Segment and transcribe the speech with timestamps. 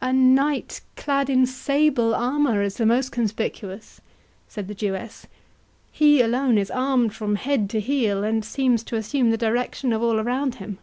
[0.00, 4.00] "A knight, clad in sable armour, is the most conspicuous,"
[4.46, 5.26] said the Jewess;
[5.90, 10.04] "he alone is armed from head to heel, and seems to assume the direction of
[10.04, 10.78] all around him."